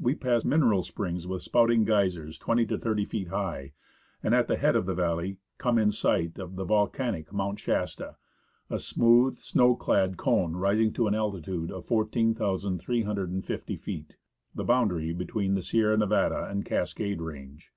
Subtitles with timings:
[0.00, 3.74] We pass mineral springs with spouting geysers twenty to thirty feet high,
[4.22, 8.16] and at the head of the valley come in sight of the volcanic Mount Shasta,
[8.70, 14.16] a smooth, snow clad cone rising to an altitude of 14,350 feet,
[14.54, 17.70] the boundary between the Sierra Nevada and the Cascade Range.